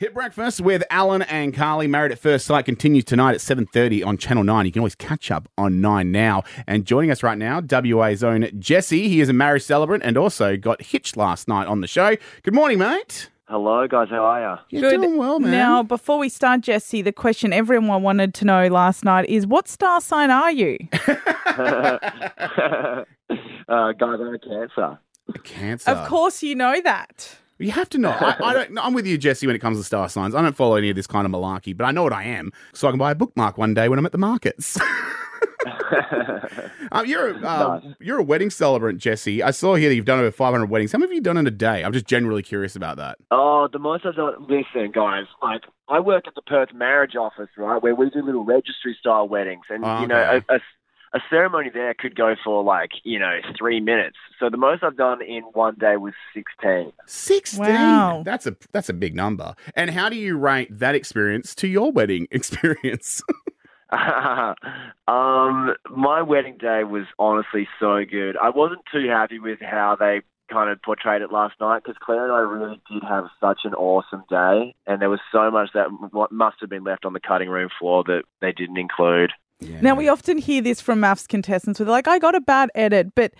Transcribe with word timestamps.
Hit 0.00 0.14
Breakfast 0.14 0.62
with 0.62 0.82
Alan 0.88 1.20
and 1.20 1.52
Carly. 1.52 1.86
Married 1.86 2.10
at 2.10 2.18
First 2.18 2.46
Sight 2.46 2.64
continues 2.64 3.04
tonight 3.04 3.34
at 3.34 3.40
7.30 3.40 4.06
on 4.06 4.16
Channel 4.16 4.44
9. 4.44 4.64
You 4.64 4.72
can 4.72 4.80
always 4.80 4.94
catch 4.94 5.30
up 5.30 5.46
on 5.58 5.82
9 5.82 6.10
now. 6.10 6.42
And 6.66 6.86
joining 6.86 7.10
us 7.10 7.22
right 7.22 7.36
now, 7.36 7.60
WA's 7.60 8.24
own 8.24 8.48
Jesse. 8.58 9.08
He 9.08 9.20
is 9.20 9.28
a 9.28 9.34
marriage 9.34 9.62
celebrant 9.62 10.02
and 10.02 10.16
also 10.16 10.56
got 10.56 10.80
hitched 10.80 11.18
last 11.18 11.48
night 11.48 11.66
on 11.66 11.82
the 11.82 11.86
show. 11.86 12.16
Good 12.44 12.54
morning, 12.54 12.78
mate. 12.78 13.28
Hello, 13.46 13.86
guys. 13.86 14.08
How 14.08 14.24
are 14.24 14.60
you? 14.70 14.80
You're 14.80 14.90
doing 14.90 15.18
well, 15.18 15.38
man. 15.38 15.50
Now, 15.50 15.82
before 15.82 16.16
we 16.16 16.30
start, 16.30 16.62
Jesse, 16.62 17.02
the 17.02 17.12
question 17.12 17.52
everyone 17.52 18.02
wanted 18.02 18.32
to 18.36 18.46
know 18.46 18.68
last 18.68 19.04
night 19.04 19.28
is 19.28 19.46
what 19.46 19.68
star 19.68 20.00
sign 20.00 20.30
are 20.30 20.50
you? 20.50 20.78
uh, 20.94 21.98
guys, 23.68 23.68
I'm 23.68 24.32
a 24.32 24.38
cancer. 24.38 24.98
Cancer. 25.44 25.90
of 25.90 26.08
course, 26.08 26.42
you 26.42 26.54
know 26.54 26.80
that. 26.80 27.36
You 27.60 27.70
have 27.72 27.88
to 27.90 27.98
know. 27.98 28.10
I, 28.10 28.36
I 28.42 28.52
don't. 28.54 28.78
I'm 28.78 28.94
with 28.94 29.06
you, 29.06 29.18
Jesse, 29.18 29.46
when 29.46 29.54
it 29.54 29.60
comes 29.60 29.78
to 29.78 29.84
star 29.84 30.08
signs. 30.08 30.34
I 30.34 30.42
don't 30.42 30.56
follow 30.56 30.76
any 30.76 30.90
of 30.90 30.96
this 30.96 31.06
kind 31.06 31.26
of 31.26 31.32
malarkey, 31.32 31.76
but 31.76 31.84
I 31.84 31.90
know 31.92 32.02
what 32.02 32.12
I 32.12 32.24
am, 32.24 32.52
so 32.72 32.88
I 32.88 32.90
can 32.90 32.98
buy 32.98 33.10
a 33.12 33.14
bookmark 33.14 33.58
one 33.58 33.74
day 33.74 33.88
when 33.88 33.98
I'm 33.98 34.06
at 34.06 34.12
the 34.12 34.18
markets. 34.18 34.78
um, 36.92 37.04
you're 37.06 37.28
a, 37.30 37.34
uh, 37.46 37.80
Nice. 37.82 37.94
you're 38.00 38.18
a 38.18 38.22
wedding 38.22 38.50
celebrant, 38.50 38.98
Jesse. 38.98 39.42
I 39.42 39.50
saw 39.50 39.74
here 39.74 39.88
that 39.88 39.94
you've 39.94 40.04
done 40.04 40.18
over 40.18 40.30
500 40.30 40.66
weddings. 40.70 40.92
How 40.92 40.98
many 40.98 41.10
have 41.10 41.14
you 41.14 41.20
done 41.20 41.36
in 41.36 41.46
a 41.46 41.50
day? 41.50 41.84
I'm 41.84 41.92
just 41.92 42.06
generally 42.06 42.42
curious 42.42 42.76
about 42.76 42.96
that. 42.96 43.18
oh, 43.30 43.68
the 43.72 43.78
most 43.78 44.06
I've 44.06 44.14
done. 44.16 44.34
Listen, 44.48 44.90
guys. 44.92 45.24
Like, 45.42 45.62
I 45.88 46.00
work 46.00 46.26
at 46.26 46.34
the 46.34 46.42
Perth 46.42 46.72
marriage 46.74 47.16
office, 47.16 47.48
right, 47.56 47.82
where 47.82 47.94
we 47.94 48.10
do 48.10 48.22
little 48.22 48.44
registry 48.44 48.96
style 48.98 49.28
weddings, 49.28 49.64
and 49.68 49.84
Oh, 49.84 50.00
you 50.00 50.06
know, 50.06 50.16
okay. 50.18 50.46
a, 50.48 50.54
a, 50.56 50.60
a 51.12 51.20
ceremony 51.28 51.70
there 51.72 51.94
could 51.94 52.14
go 52.14 52.34
for 52.44 52.62
like 52.62 52.90
you 53.02 53.18
know 53.18 53.38
three 53.58 53.80
minutes. 53.80 54.16
So 54.38 54.48
the 54.48 54.56
most 54.56 54.82
I've 54.82 54.96
done 54.96 55.22
in 55.22 55.42
one 55.52 55.76
day 55.78 55.96
was 55.96 56.14
sixteen. 56.34 56.92
16. 57.06 57.64
Wow. 57.64 58.22
That's 58.24 58.46
a 58.46 58.56
that's 58.72 58.88
a 58.88 58.94
big 58.94 59.14
number. 59.14 59.54
And 59.74 59.90
how 59.90 60.08
do 60.08 60.16
you 60.16 60.36
rate 60.36 60.78
that 60.78 60.94
experience 60.94 61.54
to 61.56 61.68
your 61.68 61.90
wedding 61.92 62.28
experience? 62.30 63.22
um, 63.92 65.74
my 65.90 66.22
wedding 66.22 66.56
day 66.58 66.84
was 66.84 67.06
honestly 67.18 67.66
so 67.80 68.04
good. 68.08 68.36
I 68.36 68.50
wasn't 68.50 68.82
too 68.92 69.08
happy 69.08 69.40
with 69.40 69.58
how 69.60 69.96
they 69.98 70.22
kind 70.50 70.70
of 70.70 70.80
portrayed 70.82 71.22
it 71.22 71.32
last 71.32 71.54
night 71.60 71.82
because 71.84 71.96
Claire 72.00 72.24
and 72.24 72.32
I 72.32 72.40
really 72.40 72.80
did 72.90 73.02
have 73.08 73.24
such 73.40 73.60
an 73.64 73.74
awesome 73.74 74.22
day, 74.28 74.74
and 74.86 75.00
there 75.02 75.10
was 75.10 75.20
so 75.32 75.50
much 75.50 75.70
that 75.74 75.88
must 76.30 76.56
have 76.60 76.70
been 76.70 76.84
left 76.84 77.04
on 77.04 77.12
the 77.12 77.20
cutting 77.20 77.48
room 77.48 77.68
floor 77.78 78.04
that 78.04 78.22
they 78.40 78.52
didn't 78.52 78.78
include. 78.78 79.32
Now, 79.80 79.94
we 79.94 80.08
often 80.08 80.38
hear 80.38 80.62
this 80.62 80.80
from 80.80 81.00
MAFS 81.00 81.28
contestants 81.28 81.78
where 81.78 81.84
they're 81.84 81.92
like, 81.92 82.08
I 82.08 82.18
got 82.18 82.34
a 82.34 82.40
bad 82.40 82.70
edit. 82.74 83.14
But, 83.14 83.32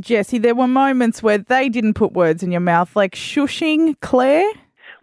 Jesse, 0.00 0.38
there 0.38 0.54
were 0.54 0.66
moments 0.68 1.22
where 1.22 1.38
they 1.38 1.68
didn't 1.68 1.94
put 1.94 2.12
words 2.12 2.42
in 2.42 2.50
your 2.52 2.60
mouth, 2.60 2.94
like 2.96 3.14
shushing 3.14 3.96
Claire. 4.00 4.50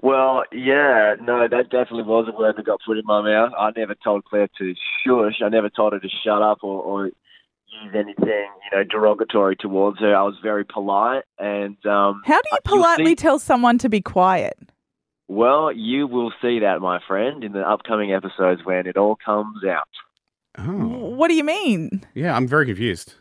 Well, 0.02 0.44
yeah, 0.52 1.16
no, 1.22 1.48
that 1.48 1.70
definitely 1.70 2.04
was 2.04 2.28
a 2.28 2.38
word 2.38 2.58
that 2.58 2.66
got 2.66 2.80
put 2.86 2.98
in 2.98 3.06
my 3.06 3.22
mouth. 3.22 3.52
I 3.58 3.72
never 3.76 3.96
told 4.04 4.26
Claire 4.26 4.50
to 4.58 4.74
shush. 5.04 5.42
I 5.44 5.50
never 5.50 5.70
told 5.70 5.94
her 5.94 6.00
to 6.00 6.10
shut 6.24 6.42
up 6.42 6.60
or, 6.64 6.82
or 6.82 7.06
use 7.08 7.94
anything, 7.96 8.18
you 8.28 8.78
know, 8.78 8.84
derogatory 8.84 9.56
towards 9.56 10.00
her. 10.00 10.16
I 10.16 10.24
was 10.24 10.36
very 10.44 10.66
polite, 10.66 11.24
and 11.40 11.78
um, 11.86 12.22
How 12.26 12.42
do 12.42 12.50
you 12.52 12.58
politely 12.64 13.12
see- 13.12 13.16
tell 13.16 13.40
someone 13.40 13.78
to 13.80 13.90
be 13.90 14.02
quiet? 14.02 14.58
Well, 15.28 15.72
you 15.72 16.06
will 16.06 16.32
see 16.40 16.60
that, 16.60 16.82
my 16.82 17.00
friend, 17.08 17.44
in 17.44 17.54
the 17.54 17.68
upcoming 17.68 18.14
episodes 18.14 18.62
when 18.64 18.86
it 18.86 18.98
all 18.98 19.18
comes 19.26 19.64
out. 19.66 19.88
Oh. 20.58 21.16
What 21.16 21.28
do 21.28 21.34
you 21.34 21.44
mean? 21.44 22.06
Yeah, 22.14 22.36
I'm 22.36 22.48
very 22.48 22.66
confused. 22.66 23.16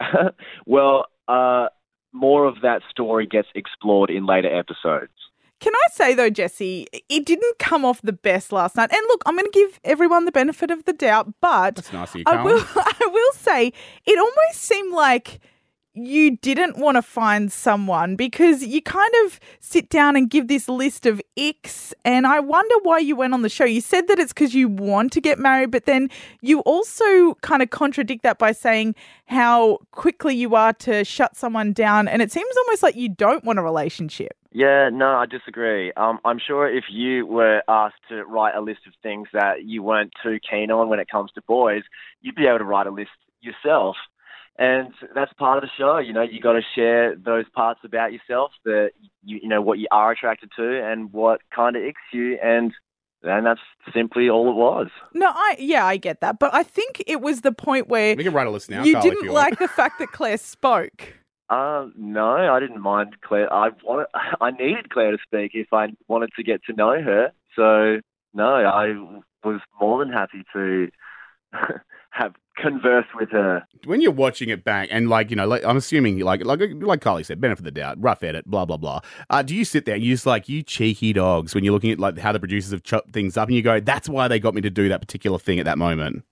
well, 0.66 1.06
uh, 1.28 1.68
more 2.12 2.44
of 2.44 2.56
that 2.62 2.82
story 2.90 3.26
gets 3.26 3.48
explored 3.54 4.10
in 4.10 4.26
later 4.26 4.54
episodes. 4.54 5.12
Can 5.60 5.72
I 5.74 5.86
say 5.92 6.14
though, 6.14 6.28
Jesse, 6.28 6.88
it 7.08 7.24
didn't 7.24 7.58
come 7.60 7.84
off 7.84 8.02
the 8.02 8.12
best 8.12 8.50
last 8.50 8.74
night. 8.74 8.92
And 8.92 9.00
look, 9.08 9.22
I'm 9.26 9.36
going 9.36 9.50
to 9.50 9.58
give 9.58 9.78
everyone 9.84 10.24
the 10.24 10.32
benefit 10.32 10.72
of 10.72 10.84
the 10.86 10.92
doubt, 10.92 11.32
but 11.40 11.76
That's 11.76 11.92
nice 11.92 12.14
of 12.14 12.16
you, 12.16 12.24
I 12.26 12.42
will. 12.42 12.64
I 12.74 13.08
will 13.12 13.32
say 13.34 13.72
it 14.04 14.18
almost 14.18 14.60
seemed 14.60 14.92
like 14.92 15.38
you 15.94 16.36
didn't 16.38 16.78
want 16.78 16.96
to 16.96 17.02
find 17.02 17.52
someone 17.52 18.16
because 18.16 18.64
you 18.64 18.80
kind 18.80 19.12
of 19.24 19.38
sit 19.60 19.90
down 19.90 20.16
and 20.16 20.30
give 20.30 20.48
this 20.48 20.68
list 20.68 21.04
of 21.04 21.20
icks 21.36 21.92
and 22.04 22.26
I 22.26 22.40
wonder 22.40 22.74
why 22.82 22.98
you 22.98 23.14
went 23.14 23.34
on 23.34 23.42
the 23.42 23.50
show. 23.50 23.64
You 23.64 23.82
said 23.82 24.08
that 24.08 24.18
it's 24.18 24.32
because 24.32 24.54
you 24.54 24.68
want 24.68 25.12
to 25.12 25.20
get 25.20 25.38
married, 25.38 25.70
but 25.70 25.84
then 25.84 26.08
you 26.40 26.60
also 26.60 27.34
kind 27.42 27.62
of 27.62 27.70
contradict 27.70 28.22
that 28.22 28.38
by 28.38 28.52
saying 28.52 28.94
how 29.26 29.78
quickly 29.90 30.34
you 30.34 30.54
are 30.54 30.72
to 30.74 31.04
shut 31.04 31.36
someone 31.36 31.72
down 31.74 32.08
and 32.08 32.22
it 32.22 32.32
seems 32.32 32.56
almost 32.56 32.82
like 32.82 32.96
you 32.96 33.10
don't 33.10 33.44
want 33.44 33.58
a 33.58 33.62
relationship. 33.62 34.32
Yeah, 34.54 34.88
no, 34.90 35.12
I 35.16 35.26
disagree. 35.26 35.92
Um, 35.94 36.18
I'm 36.24 36.38
sure 36.38 36.68
if 36.68 36.84
you 36.90 37.26
were 37.26 37.62
asked 37.68 37.96
to 38.08 38.24
write 38.24 38.54
a 38.54 38.60
list 38.60 38.80
of 38.86 38.92
things 39.02 39.28
that 39.32 39.64
you 39.64 39.82
weren't 39.82 40.12
too 40.22 40.38
keen 40.48 40.70
on 40.70 40.88
when 40.88 41.00
it 41.00 41.08
comes 41.10 41.32
to 41.32 41.42
boys, 41.42 41.82
you'd 42.22 42.34
be 42.34 42.46
able 42.46 42.58
to 42.58 42.64
write 42.64 42.86
a 42.86 42.90
list 42.90 43.10
yourself. 43.40 43.96
And 44.58 44.92
that's 45.14 45.32
part 45.34 45.58
of 45.58 45.62
the 45.62 45.70
show. 45.78 45.98
You 45.98 46.12
know, 46.12 46.22
you 46.22 46.40
got 46.40 46.52
to 46.52 46.60
share 46.74 47.16
those 47.16 47.44
parts 47.54 47.80
about 47.84 48.12
yourself 48.12 48.50
that 48.64 48.90
you, 49.24 49.40
you 49.42 49.48
know 49.48 49.62
what 49.62 49.78
you 49.78 49.86
are 49.90 50.12
attracted 50.12 50.50
to 50.56 50.84
and 50.84 51.12
what 51.12 51.40
kind 51.54 51.74
of 51.74 51.82
icks 51.82 51.94
you, 52.12 52.38
and 52.42 52.72
and 53.22 53.46
that's 53.46 53.60
simply 53.94 54.28
all 54.28 54.50
it 54.50 54.54
was. 54.54 54.88
No, 55.14 55.28
I 55.28 55.56
yeah, 55.58 55.86
I 55.86 55.96
get 55.96 56.20
that, 56.20 56.38
but 56.38 56.52
I 56.52 56.64
think 56.64 57.02
it 57.06 57.20
was 57.22 57.40
the 57.40 57.52
point 57.52 57.88
where 57.88 58.14
We 58.14 58.24
can 58.24 58.34
write 58.34 58.46
a 58.46 58.50
list 58.50 58.68
now, 58.68 58.84
you 58.84 58.92
Carly, 58.92 59.08
if 59.08 59.14
didn't 59.14 59.24
you 59.28 59.32
want. 59.32 59.50
like 59.50 59.58
the 59.58 59.68
fact 59.68 59.98
that 60.00 60.08
Claire 60.12 60.36
spoke. 60.38 61.14
Um, 61.50 61.92
no, 61.98 62.30
I 62.50 62.60
didn't 62.60 62.80
mind 62.80 63.16
Claire. 63.22 63.52
I 63.52 63.70
wanted, 63.84 64.06
I 64.40 64.52
needed 64.52 64.88
Claire 64.88 65.10
to 65.10 65.18
speak 65.22 65.50
if 65.52 65.70
I 65.70 65.88
wanted 66.08 66.30
to 66.36 66.42
get 66.42 66.64
to 66.64 66.72
know 66.72 67.02
her. 67.02 67.30
So 67.54 68.00
no, 68.32 68.54
I 68.54 68.94
was 69.46 69.60
more 69.78 70.02
than 70.02 70.10
happy 70.10 70.44
to 70.54 70.88
have 72.10 72.34
converse 72.56 73.06
with 73.14 73.30
her. 73.30 73.66
when 73.84 74.00
you're 74.00 74.10
watching 74.10 74.48
it 74.48 74.62
back 74.64 74.88
and 74.90 75.08
like 75.08 75.30
you 75.30 75.36
know 75.36 75.46
like, 75.46 75.64
i'm 75.64 75.76
assuming 75.76 76.18
like 76.18 76.44
like 76.44 76.60
like 76.80 77.00
carly 77.00 77.24
said 77.24 77.40
benefit 77.40 77.60
of 77.60 77.64
the 77.64 77.70
doubt 77.70 77.96
rough 78.00 78.22
edit 78.22 78.44
blah 78.46 78.64
blah 78.64 78.76
blah 78.76 79.00
uh, 79.30 79.42
do 79.42 79.54
you 79.54 79.64
sit 79.64 79.84
there 79.86 79.94
and 79.94 80.04
you 80.04 80.12
just 80.12 80.26
like 80.26 80.48
you 80.48 80.62
cheeky 80.62 81.12
dogs 81.12 81.54
when 81.54 81.64
you're 81.64 81.72
looking 81.72 81.90
at 81.90 81.98
like 81.98 82.18
how 82.18 82.32
the 82.32 82.38
producers 82.38 82.72
have 82.72 82.82
chopped 82.82 83.12
things 83.12 83.36
up 83.36 83.48
and 83.48 83.56
you 83.56 83.62
go 83.62 83.80
that's 83.80 84.08
why 84.08 84.28
they 84.28 84.38
got 84.38 84.54
me 84.54 84.60
to 84.60 84.70
do 84.70 84.88
that 84.88 85.00
particular 85.00 85.38
thing 85.38 85.58
at 85.58 85.64
that 85.64 85.78
moment 85.78 86.24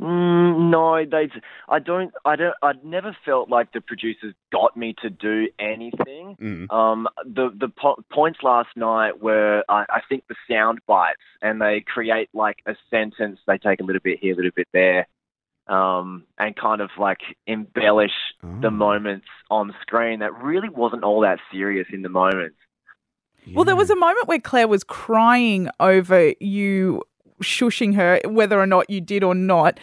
Mm, 0.00 0.70
no, 0.70 1.04
they. 1.04 1.30
I 1.68 1.78
don't. 1.78 2.12
I 2.24 2.34
don't. 2.34 2.54
I 2.62 2.72
never 2.82 3.16
felt 3.24 3.48
like 3.48 3.72
the 3.72 3.80
producers 3.80 4.34
got 4.52 4.76
me 4.76 4.94
to 5.02 5.08
do 5.08 5.48
anything. 5.58 6.36
Mm. 6.40 6.72
Um, 6.72 7.08
the 7.24 7.50
the 7.56 7.68
po- 7.68 8.02
points 8.12 8.40
last 8.42 8.70
night 8.76 9.22
were, 9.22 9.62
I, 9.68 9.84
I 9.88 10.00
think, 10.08 10.24
the 10.28 10.34
sound 10.50 10.80
bites, 10.88 11.20
and 11.42 11.60
they 11.60 11.80
create 11.86 12.28
like 12.34 12.58
a 12.66 12.74
sentence. 12.90 13.38
They 13.46 13.56
take 13.56 13.80
a 13.80 13.84
little 13.84 14.02
bit 14.02 14.18
here, 14.20 14.32
a 14.32 14.36
little 14.36 14.50
bit 14.54 14.68
there, 14.72 15.06
um, 15.66 16.24
and 16.38 16.54
kind 16.56 16.80
of 16.80 16.90
like 16.98 17.20
embellish 17.46 18.12
the 18.60 18.68
Oh. 18.68 18.70
moments 18.70 19.26
on 19.50 19.74
screen 19.80 20.18
that 20.20 20.34
really 20.42 20.68
wasn't 20.68 21.04
all 21.04 21.20
that 21.20 21.38
serious 21.50 21.86
in 21.92 22.02
the 22.02 22.08
moment. 22.08 22.54
Well, 23.52 23.64
there 23.64 23.76
was 23.76 23.90
a 23.90 23.96
moment 23.96 24.26
where 24.28 24.40
Claire 24.40 24.68
was 24.68 24.84
crying 24.84 25.68
over 25.80 26.32
you 26.40 27.02
shushing 27.42 27.94
her, 27.94 28.20
whether 28.26 28.58
or 28.58 28.66
not 28.66 28.88
you 28.88 29.00
did 29.02 29.22
or 29.22 29.34
not. 29.34 29.78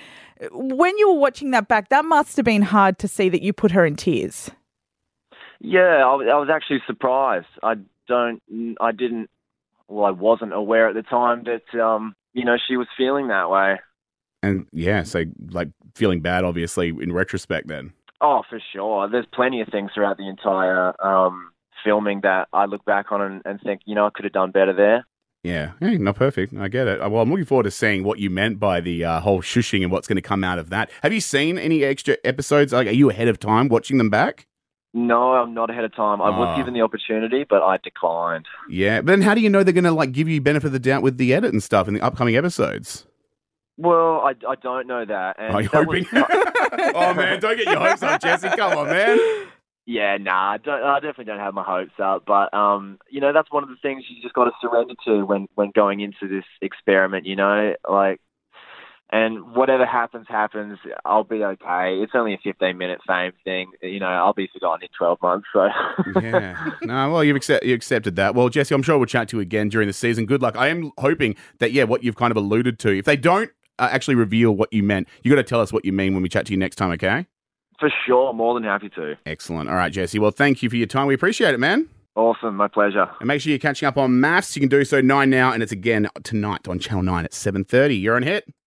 When 0.52 0.97
you 0.97 1.09
were 1.14 1.19
watching 1.19 1.52
that 1.52 1.68
back, 1.68 1.90
that 1.90 2.03
must 2.06 2.36
have 2.38 2.46
been 2.46 2.63
hard 2.63 2.98
to 3.00 3.08
see 3.08 3.30
that 3.30 3.44
you 3.44 3.53
put 3.53 3.72
her 3.72 3.86
in 3.86 3.96
tears. 3.96 4.50
Yeah, 5.59 6.03
I, 6.06 6.16
was- 6.16 6.28
I 6.31 6.36
was 6.38 6.50
actually 6.52 6.81
surprised. 6.88 7.46
I 7.62 7.75
don't. 8.08 8.42
I 8.81 8.92
didn't. 8.92 9.30
Well, 9.88 10.06
I 10.06 10.12
wasn't 10.12 10.53
aware 10.53 10.88
at 10.90 10.96
the 10.96 11.03
time 11.03 11.44
that 11.44 11.80
um, 11.80 12.16
you 12.34 12.46
know 12.46 12.58
she 12.68 12.78
was 12.78 12.88
feeling 12.98 13.28
that 13.28 13.50
way. 13.52 13.80
And 14.44 14.66
yeah 14.72 15.03
so 15.03 15.24
like 15.50 15.69
feeling 15.96 16.22
bad 16.22 16.44
obviously 16.44 16.90
in 16.90 17.12
retrospect 17.13 17.68
then 17.68 17.94
Oh, 18.24 18.44
for 18.47 18.59
sure. 18.72 19.09
There's 19.09 19.25
plenty 19.34 19.62
of 19.62 19.69
things 19.69 19.90
throughout 19.96 20.18
the 20.18 20.29
entire 20.29 20.94
um, 21.03 21.52
filming 21.84 22.22
that 22.22 22.50
I 22.53 22.66
look 22.66 22.85
back 22.85 23.12
on 23.12 23.19
and, 23.19 23.41
and 23.46 23.59
think, 23.62 23.81
you 23.85 23.96
know, 23.96 24.06
I 24.06 24.12
could 24.12 24.25
have 24.25 24.31
done 24.34 24.51
better 24.51 24.74
there. 24.74 25.07
yeah 25.44 25.72
hey, 25.80 25.97
not 25.97 26.16
perfect 26.18 26.54
i 26.54 26.68
get 26.68 26.88
it 26.88 27.01
Uh, 27.01 27.10
well 27.10 27.24
i'm 27.24 27.31
looking 27.31 27.45
forward 27.45 27.63
to 27.63 27.71
seeing 27.71 28.04
what 28.04 28.19
you 28.19 28.30
meant 28.30 28.60
by 28.60 28.80
the 28.80 29.04
uh, 29.04 29.19
whole 29.21 29.42
shushing 29.42 29.81
and 29.81 29.92
what's 29.92 30.07
going 30.07 30.18
to 30.18 30.21
come 30.21 30.44
out 30.44 30.60
of 30.60 30.69
that 30.69 30.92
have 31.01 31.12
you 31.12 31.19
seen 31.19 31.57
any 31.57 31.83
extra 31.83 32.15
episodes 32.24 32.71
like 32.71 32.86
are 32.88 32.92
you 33.01 33.10
ahead 33.10 33.27
of 33.27 33.39
time 33.39 33.68
watching 33.69 33.98
them 33.98 34.12
back 34.12 34.45
No, 34.94 35.33
I'm 35.33 35.54
not 35.56 35.69
ahead 35.71 35.86
of 35.86 35.95
time. 35.95 36.21
I 36.21 36.30
Ah. 36.30 36.38
was 36.42 36.57
given 36.60 36.74
the 36.75 36.81
opportunity, 36.81 37.44
but 37.50 37.63
I 37.63 37.77
declined. 37.77 38.45
Yeah, 38.69 39.00
but 39.01 39.07
then 39.13 39.21
how 39.21 39.33
do 39.33 39.42
you 39.42 39.50
know 39.50 39.63
they're 39.63 39.74
going 39.81 39.86
to 39.86 40.00
like 40.04 40.12
give 40.12 40.27
you 40.27 40.42
benefit 40.42 40.68
of 40.68 40.74
the 40.74 40.80
doubt 40.89 41.01
with 41.01 41.18
the 41.18 41.33
edit 41.33 41.51
and 41.54 41.63
stuff 41.63 41.88
in 41.88 41.94
the 41.95 42.01
upcoming 42.01 42.36
episodes? 42.36 43.07
Well, 43.77 44.21
I, 44.21 44.33
I 44.47 44.56
don't 44.62 44.88
know 44.88 45.06
that. 45.06 45.38
And 45.39 45.53
Are 45.56 45.62
you 45.62 45.69
that 45.69 45.88
was- 45.88 46.07
hoping? 46.07 46.94
oh 46.95 47.13
man, 47.13 47.39
don't 47.39 47.57
get 47.57 47.68
your 47.68 47.79
hopes 47.79 48.03
up, 48.03 48.21
Jesse. 48.21 48.50
Come 48.50 48.77
on, 48.77 48.88
man. 48.88 49.18
Yeah, 49.88 50.18
nah, 50.18 50.51
I, 50.51 50.57
don't, 50.57 50.83
I 50.83 50.95
definitely 51.00 51.25
don't 51.25 51.39
have 51.39 51.53
my 51.56 51.63
hopes 51.63 51.94
up. 52.01 52.23
But 52.27 52.53
um, 52.53 53.00
you 53.09 53.19
know, 53.19 53.33
that's 53.33 53.51
one 53.51 53.63
of 53.63 53.69
the 53.69 53.75
things 53.81 54.03
you 54.09 54.21
just 54.21 54.35
got 54.35 54.45
to 54.45 54.51
surrender 54.62 54.94
to 55.06 55.25
when 55.25 55.47
when 55.56 55.71
going 55.73 56.00
into 56.01 56.27
this 56.27 56.45
experiment. 56.62 57.25
You 57.25 57.35
know, 57.35 57.73
like 57.89 58.21
And 59.12 59.56
whatever 59.56 59.85
happens, 59.85 60.27
happens. 60.29 60.77
I'll 61.03 61.24
be 61.24 61.44
okay. 61.44 61.97
It's 62.01 62.13
only 62.13 62.33
a 62.35 62.38
15 62.44 62.77
minute 62.77 63.00
fame 63.07 63.31
thing. 63.44 63.71
You 63.81 64.00
know, 64.00 64.06
I'll 64.06 64.33
be 64.33 64.47
forgotten 64.53 64.83
in 64.83 64.89
12 64.97 65.17
months. 65.21 65.47
So, 65.51 65.67
yeah. 66.21 66.71
No, 66.83 67.12
well, 67.12 67.24
you've 67.24 67.35
accept, 67.35 67.65
you 67.65 67.74
accepted 67.74 68.15
that. 68.17 68.35
Well, 68.35 68.47
Jesse, 68.50 68.74
I'm 68.75 68.83
sure 68.83 68.97
we'll 68.97 69.07
chat 69.07 69.29
to 69.29 69.38
you 69.38 69.41
again 69.41 69.67
during 69.69 69.88
the 69.88 69.94
season. 69.94 70.25
Good 70.27 70.41
luck. 70.44 70.56
I 70.56 70.67
am 70.67 70.91
hoping 71.00 71.35
that, 71.59 71.71
yeah, 71.74 71.83
what 71.85 72.03
you've 72.03 72.15
kind 72.15 72.31
of 72.31 72.38
alluded 72.38 72.79
to, 72.79 72.97
if 72.97 73.06
they 73.06 73.17
don't 73.17 73.50
uh, 73.81 73.89
actually 73.92 74.16
reveal 74.16 74.51
what 74.51 74.72
you 74.72 74.83
meant, 74.83 75.07
you 75.24 75.31
got 75.31 75.38
to 75.38 75.44
tell 75.44 75.60
us 75.60 75.74
what 75.74 75.83
you 75.83 75.92
mean 75.92 76.13
when 76.13 76.24
we 76.24 76.30
chat 76.30 76.45
to 76.45 76.54
you 76.54 76.57
next 76.57 76.78
time, 76.78 76.92
okay? 76.92 77.25
for 77.81 77.92
sure, 78.06 78.31
more 78.31 78.54
than 78.54 78.63
happy 78.63 78.88
to. 78.89 79.18
Excellent. 79.25 79.68
All 79.68 79.75
right, 79.75 79.92
Jesse. 79.92 80.19
Well, 80.19 80.31
thank 80.31 80.63
you 80.63 80.69
for 80.69 80.78
your 80.78 80.88
time. 80.88 81.07
We 81.07 81.16
appreciate 81.16 81.54
it, 81.54 81.60
man. 81.60 81.89
Awesome. 82.16 82.56
My 82.56 82.68
pleasure. 82.68 83.10
And 83.19 83.28
make 83.28 83.42
sure 83.42 83.50
you're 83.50 83.60
catching 83.60 83.88
up 83.88 83.98
on 83.98 84.12
MAFS. 84.12 84.56
You 84.56 84.60
can 84.62 84.69
do 84.69 84.86
so 84.86 85.01
nine 85.01 85.30
now, 85.30 85.51
and 85.51 85.63
it's 85.63 85.72
again 85.72 86.07
tonight 86.24 86.68
on 86.68 86.78
Channel 86.78 87.04
9 87.04 87.25
at 87.25 87.31
7.30. 87.31 88.00
You're 88.00 88.16
on 88.16 88.24
hit. 88.24 88.45